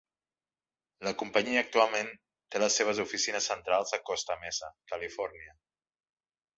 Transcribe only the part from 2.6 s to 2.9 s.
les